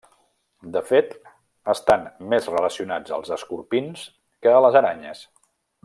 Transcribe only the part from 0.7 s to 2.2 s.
De fet estan